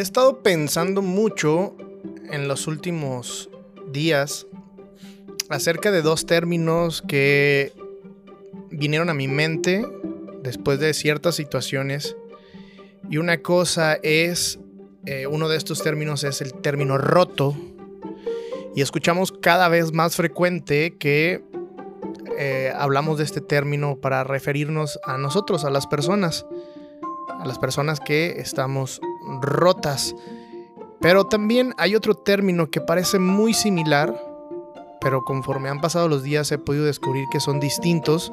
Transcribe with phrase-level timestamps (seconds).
[0.00, 1.76] He estado pensando mucho
[2.30, 3.50] en los últimos
[3.92, 4.46] días
[5.50, 7.74] acerca de dos términos que
[8.70, 9.86] vinieron a mi mente
[10.42, 12.16] después de ciertas situaciones.
[13.10, 14.58] Y una cosa es,
[15.04, 17.54] eh, uno de estos términos es el término roto.
[18.74, 21.44] Y escuchamos cada vez más frecuente que
[22.38, 26.46] eh, hablamos de este término para referirnos a nosotros, a las personas,
[27.38, 29.02] a las personas que estamos
[29.40, 30.14] rotas.
[31.00, 34.14] Pero también hay otro término que parece muy similar,
[35.00, 38.32] pero conforme han pasado los días he podido descubrir que son distintos,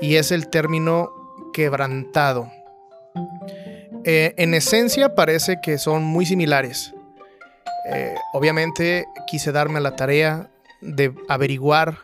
[0.00, 1.10] y es el término
[1.52, 2.50] quebrantado.
[4.04, 6.94] Eh, en esencia parece que son muy similares.
[7.90, 10.50] Eh, obviamente quise darme la tarea
[10.82, 11.98] de averiguar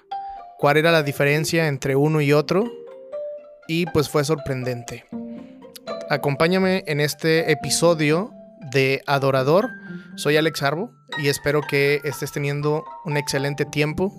[0.58, 2.64] cuál era la diferencia entre uno y otro
[3.68, 5.04] y pues fue sorprendente.
[6.10, 8.30] Acompáñame en este episodio
[8.72, 9.70] de Adorador.
[10.16, 14.12] Soy Alex Arbo y espero que estés teniendo un excelente tiempo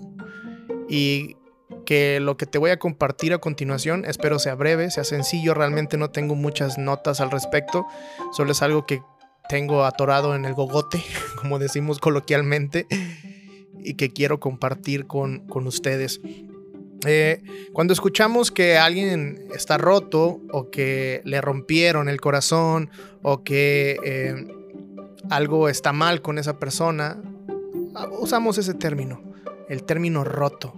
[0.88, 1.36] y
[1.84, 5.54] que lo que te voy a compartir a continuación espero sea breve, sea sencillo.
[5.54, 7.86] Realmente no tengo muchas notas al respecto,
[8.32, 9.00] solo es algo que
[9.48, 11.00] tengo atorado en el gogote,
[11.40, 12.86] como decimos coloquialmente,
[13.78, 16.20] y que quiero compartir con, con ustedes.
[17.04, 22.90] Eh, cuando escuchamos que alguien está roto o que le rompieron el corazón
[23.22, 24.46] o que eh,
[25.28, 27.20] algo está mal con esa persona,
[28.18, 29.22] usamos ese término,
[29.68, 30.74] el término roto,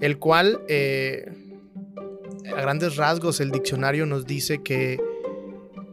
[0.00, 1.32] el cual eh,
[2.54, 5.00] a grandes rasgos el diccionario nos dice que,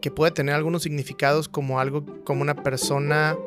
[0.01, 3.37] que, puede tener algunos significados como algo como una persona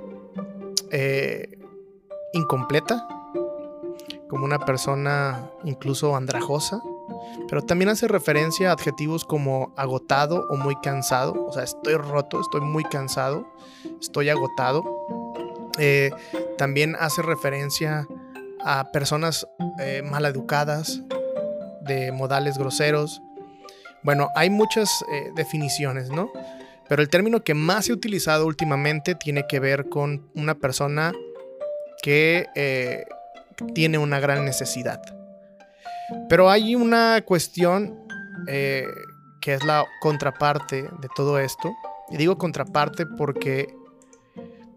[2.33, 3.07] incompleta,
[4.29, 6.81] como una persona incluso andrajosa,
[7.49, 12.41] pero también hace referencia a adjetivos como agotado o muy cansado, o sea, estoy roto,
[12.41, 13.47] estoy muy cansado,
[14.01, 14.85] estoy agotado.
[15.79, 16.11] Eh,
[16.57, 18.07] también hace referencia
[18.65, 19.47] a personas
[19.81, 21.03] eh, maleducadas,
[21.81, 23.23] de modales groseros.
[24.03, 26.31] Bueno, hay muchas eh, definiciones, ¿no?
[26.89, 31.13] Pero el término que más ha utilizado últimamente tiene que ver con una persona
[32.03, 32.47] que
[33.75, 35.01] tiene una gran necesidad.
[36.29, 38.07] Pero hay una cuestión
[38.47, 38.87] eh,
[39.41, 41.75] que es la contraparte de todo esto.
[42.11, 43.75] Y digo contraparte porque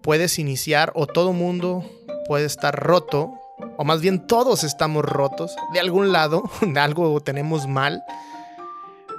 [0.02, 1.86] puedes iniciar o todo mundo
[2.28, 3.34] puede estar roto,
[3.78, 8.04] o más bien todos estamos rotos, de algún lado, de algo tenemos mal.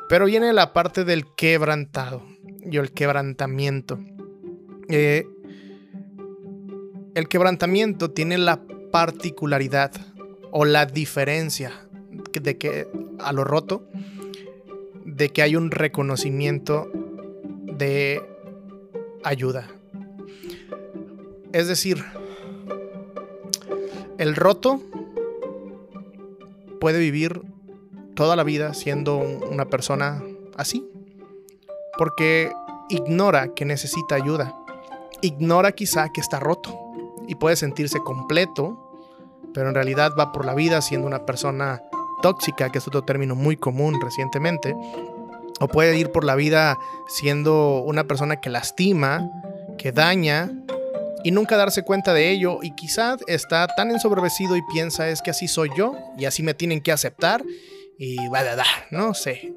[0.08, 2.22] Pero viene la parte del quebrantado
[2.70, 3.98] y el quebrantamiento.
[4.88, 5.26] Eh,
[7.14, 8.60] el quebrantamiento tiene la
[8.92, 9.90] particularidad
[10.52, 11.72] o la diferencia
[12.32, 12.86] de que
[13.18, 13.84] a lo roto,
[15.04, 16.90] de que hay un reconocimiento
[17.64, 18.22] de
[19.24, 19.66] ayuda.
[21.52, 22.04] Es decir,
[24.18, 24.80] el roto
[26.80, 27.42] puede vivir
[28.14, 30.22] toda la vida siendo una persona
[30.56, 30.86] así,
[31.96, 32.52] porque
[32.90, 34.54] ignora que necesita ayuda,
[35.22, 36.81] ignora quizá que está roto
[37.28, 38.78] y puede sentirse completo,
[39.54, 41.82] pero en realidad va por la vida siendo una persona
[42.22, 44.74] tóxica, que es otro término muy común recientemente,
[45.60, 46.78] o puede ir por la vida
[47.08, 49.30] siendo una persona que lastima,
[49.78, 50.50] que daña
[51.24, 55.30] y nunca darse cuenta de ello y quizás está tan ensoberbecido y piensa es que
[55.30, 57.42] así soy yo y así me tienen que aceptar
[57.98, 59.54] y va da, no sé.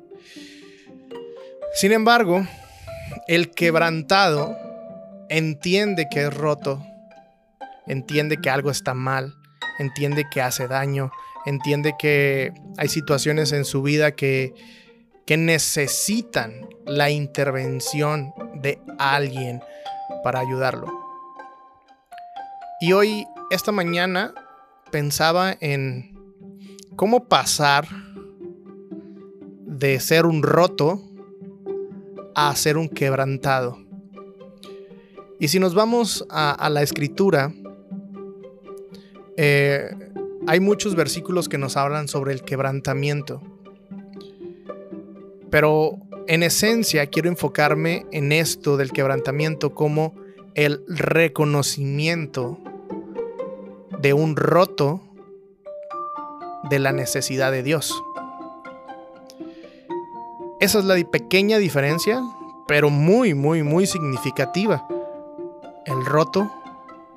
[1.73, 2.45] Sin embargo,
[3.27, 4.55] el quebrantado
[5.29, 6.85] entiende que es roto
[7.87, 9.35] entiende que algo está mal,
[9.79, 11.11] entiende que hace daño,
[11.45, 14.53] entiende que hay situaciones en su vida que,
[15.25, 19.61] que necesitan la intervención de alguien
[20.23, 20.87] para ayudarlo.
[22.81, 24.33] Y hoy, esta mañana,
[24.91, 26.17] pensaba en
[26.95, 27.87] cómo pasar
[29.61, 31.01] de ser un roto
[32.33, 33.77] a ser un quebrantado.
[35.39, 37.53] Y si nos vamos a, a la escritura,
[39.37, 39.89] eh,
[40.47, 43.41] hay muchos versículos que nos hablan sobre el quebrantamiento.
[45.49, 45.97] Pero
[46.27, 50.13] en esencia quiero enfocarme en esto del quebrantamiento como
[50.53, 52.59] el reconocimiento
[53.99, 55.01] de un roto
[56.69, 57.93] de la necesidad de Dios.
[60.59, 62.21] Esa es la pequeña diferencia,
[62.67, 64.87] pero muy, muy, muy significativa.
[65.85, 66.51] El roto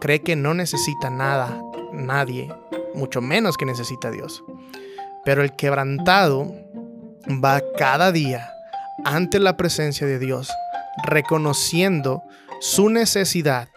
[0.00, 1.62] cree que no necesita nada
[1.98, 2.52] nadie,
[2.94, 4.42] mucho menos que necesita a Dios.
[5.24, 6.54] Pero el quebrantado
[7.28, 8.50] va cada día
[9.04, 10.50] ante la presencia de Dios,
[11.04, 12.22] reconociendo
[12.60, 13.68] su necesidad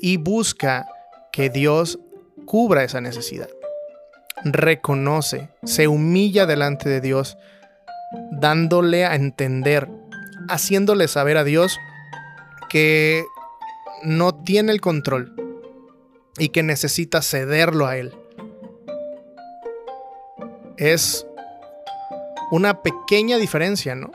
[0.00, 0.86] y busca
[1.32, 1.98] que Dios
[2.44, 3.48] cubra esa necesidad.
[4.44, 7.38] Reconoce, se humilla delante de Dios,
[8.32, 9.88] dándole a entender,
[10.48, 11.78] haciéndole saber a Dios
[12.68, 13.24] que
[14.02, 15.41] no tiene el control
[16.38, 18.14] y que necesita cederlo a Él.
[20.76, 21.26] Es
[22.50, 24.10] una pequeña diferencia, ¿no?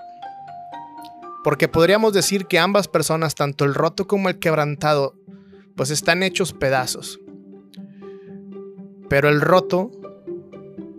[1.44, 5.16] Porque podríamos decir que ambas personas, tanto el roto como el quebrantado,
[5.76, 7.20] pues están hechos pedazos.
[9.10, 9.92] Pero el roto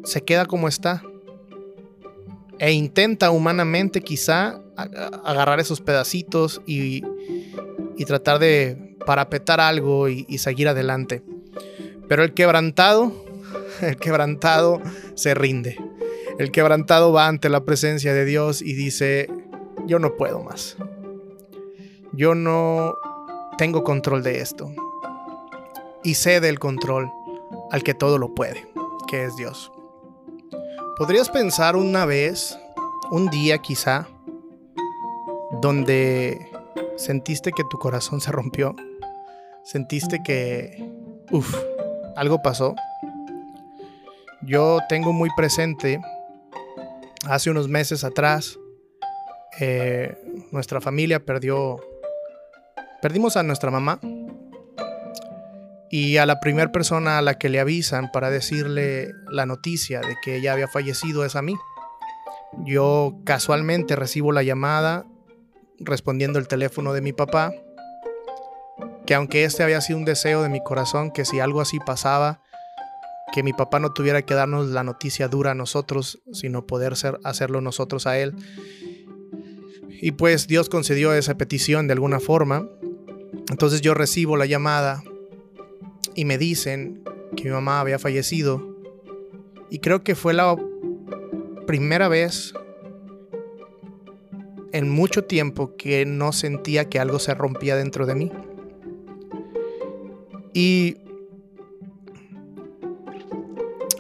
[0.05, 1.03] se queda como está.
[2.59, 7.03] E intenta humanamente quizá agarrar esos pedacitos y,
[8.06, 11.22] tratar de parapetar algo y, y seguir adelante.
[12.08, 13.10] Pero el quebrantado,
[13.81, 14.82] el quebrantado
[15.14, 15.78] se rinde.
[16.38, 19.31] El quebrantado va ante la presencia de Dios y dice,
[19.87, 20.76] yo no puedo más.
[22.12, 22.96] Yo no
[23.56, 24.70] tengo control de esto.
[26.05, 27.10] Y cede el control
[27.70, 28.69] al que todo lo puede,
[29.08, 29.72] que es Dios.
[30.99, 32.58] ¿Podrías pensar una vez,
[33.10, 34.06] un día quizá,
[35.62, 36.46] donde
[36.96, 38.76] sentiste que tu corazón se rompió?
[39.70, 40.82] ¿Sentiste que,
[41.31, 41.55] uff,
[42.17, 42.75] algo pasó?
[44.41, 46.00] Yo tengo muy presente
[47.26, 48.59] hace unos meses atrás,
[49.61, 50.17] eh,
[50.53, 51.76] nuestra familia perdió,
[53.03, 54.00] perdimos a nuestra mamá
[55.91, 60.17] y a la primera persona a la que le avisan para decirle la noticia de
[60.25, 61.56] que ella había fallecido es a mí.
[62.65, 65.05] Yo casualmente recibo la llamada
[65.79, 67.53] respondiendo el teléfono de mi papá,
[69.08, 72.43] que aunque este había sido un deseo de mi corazón, que si algo así pasaba,
[73.32, 77.19] que mi papá no tuviera que darnos la noticia dura a nosotros, sino poder ser,
[77.25, 78.34] hacerlo nosotros a él.
[79.88, 82.69] Y pues Dios concedió esa petición de alguna forma.
[83.50, 85.02] Entonces yo recibo la llamada
[86.14, 87.02] y me dicen
[87.34, 88.76] que mi mamá había fallecido.
[89.70, 90.55] Y creo que fue la
[91.66, 92.52] primera vez
[94.75, 98.31] en mucho tiempo que no sentía que algo se rompía dentro de mí.
[100.58, 100.96] Y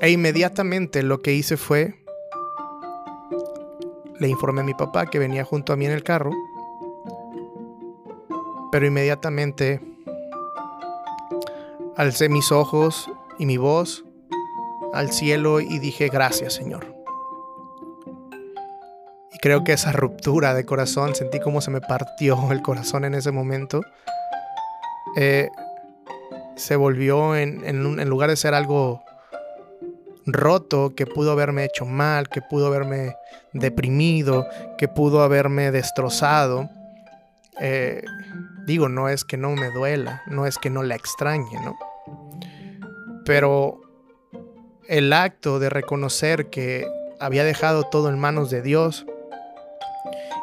[0.00, 1.94] e inmediatamente lo que hice fue,
[4.18, 6.32] le informé a mi papá que venía junto a mí en el carro,
[8.72, 9.80] pero inmediatamente
[11.96, 13.08] alcé mis ojos
[13.38, 14.04] y mi voz
[14.92, 16.92] al cielo y dije gracias Señor.
[19.32, 23.14] Y creo que esa ruptura de corazón, sentí como se me partió el corazón en
[23.14, 23.80] ese momento,
[25.14, 25.50] eh,
[26.58, 29.02] se volvió en, en lugar de ser algo
[30.32, 33.16] roto, que pudo haberme hecho mal, que pudo haberme
[33.52, 34.46] deprimido,
[34.76, 36.68] que pudo haberme destrozado.
[37.60, 38.04] Eh,
[38.66, 41.76] digo, no es que no me duela, no es que no la extrañe, ¿no?
[43.24, 43.80] Pero
[44.86, 46.86] el acto de reconocer que
[47.20, 49.06] había dejado todo en manos de Dios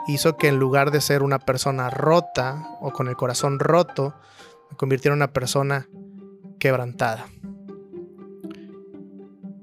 [0.08, 4.14] hizo que en lugar de ser una persona rota o con el corazón roto,
[4.70, 5.88] me convirtiera en una persona
[6.66, 7.28] quebrantada.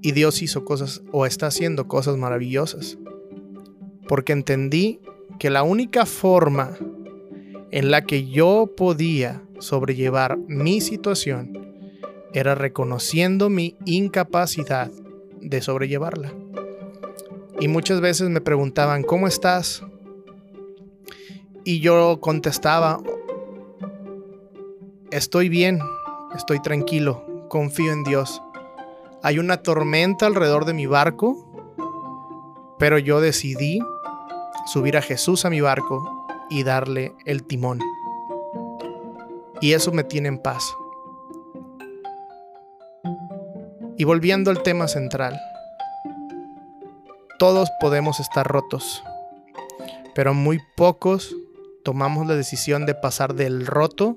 [0.02, 2.96] Y Dios hizo cosas o está haciendo cosas maravillosas.
[4.06, 5.00] Porque entendí
[5.40, 6.76] que la única forma
[7.73, 11.75] en la que yo podía sobrellevar mi situación
[12.32, 14.88] era reconociendo mi incapacidad
[15.40, 16.32] de sobrellevarla.
[17.59, 19.82] Y muchas veces me preguntaban, ¿cómo estás?
[21.64, 23.02] Y yo contestaba,
[25.11, 25.80] estoy bien,
[26.34, 28.42] estoy tranquilo, confío en Dios.
[29.22, 31.36] Hay una tormenta alrededor de mi barco,
[32.78, 33.80] pero yo decidí
[34.66, 37.80] subir a Jesús a mi barco y darle el timón.
[39.60, 40.74] Y eso me tiene en paz.
[43.96, 45.38] Y volviendo al tema central,
[47.38, 49.02] todos podemos estar rotos,
[50.14, 51.34] pero muy pocos
[51.84, 54.16] tomamos la decisión de pasar del roto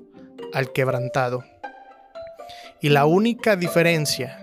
[0.52, 1.44] al quebrantado.
[2.80, 4.38] Y la única diferencia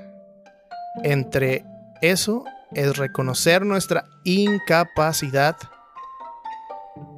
[1.03, 1.65] entre
[2.01, 5.55] eso es reconocer nuestra incapacidad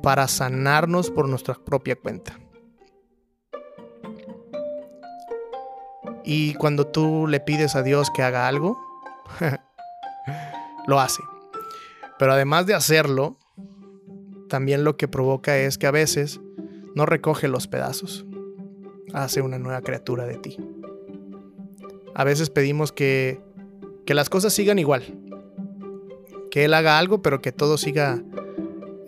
[0.02, 2.38] para sanarnos por nuestra propia cuenta.
[6.24, 8.80] Y cuando tú le pides a Dios que haga algo,
[10.88, 11.22] lo hace.
[12.18, 13.38] Pero además de hacerlo,
[14.50, 16.40] también lo que provoca es que a veces
[16.96, 18.26] no recoge los pedazos.
[19.14, 20.58] Hace una nueva criatura de ti.
[22.16, 23.40] A veces pedimos que
[24.06, 25.04] que las cosas sigan igual.
[26.52, 28.22] Que él haga algo, pero que todo siga,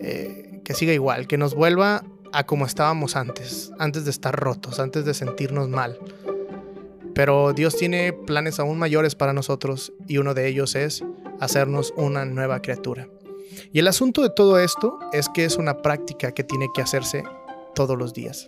[0.00, 4.80] eh, que siga igual, que nos vuelva a como estábamos antes, antes de estar rotos,
[4.80, 5.98] antes de sentirnos mal.
[7.14, 11.02] Pero Dios tiene planes aún mayores para nosotros y uno de ellos es
[11.40, 13.08] hacernos una nueva criatura.
[13.72, 17.24] Y el asunto de todo esto es que es una práctica que tiene que hacerse
[17.74, 18.46] todos los días.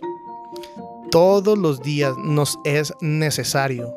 [1.09, 3.93] Todos los días nos es necesario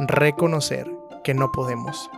[0.00, 0.90] reconocer
[1.24, 2.10] que no podemos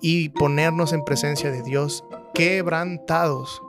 [0.00, 3.62] y ponernos en presencia de Dios quebrantados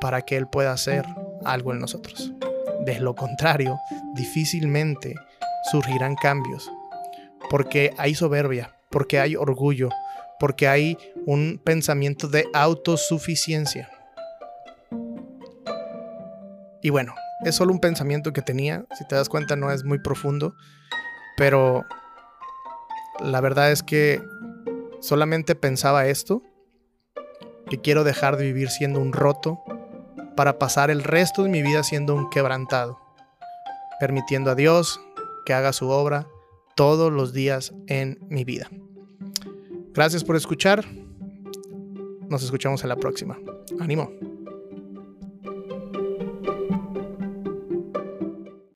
[0.00, 1.04] para que Él pueda hacer
[1.44, 2.32] algo en nosotros.
[2.84, 3.78] De lo contrario,
[4.14, 5.14] difícilmente
[5.70, 6.70] surgirán cambios,
[7.48, 9.88] porque hay soberbia, porque hay orgullo,
[10.38, 13.88] porque hay un pensamiento de autosuficiencia.
[16.82, 17.14] Y bueno,
[17.44, 20.54] es solo un pensamiento que tenía, si te das cuenta no es muy profundo,
[21.36, 21.84] pero
[23.22, 24.22] la verdad es que
[25.00, 26.42] solamente pensaba esto,
[27.68, 29.60] que quiero dejar de vivir siendo un roto
[30.36, 32.98] para pasar el resto de mi vida siendo un quebrantado,
[34.00, 35.00] permitiendo a Dios
[35.46, 36.26] que haga su obra
[36.74, 38.68] todos los días en mi vida.
[39.92, 40.84] Gracias por escuchar.
[42.28, 43.38] Nos escuchamos en la próxima.
[43.78, 44.33] Ánimo.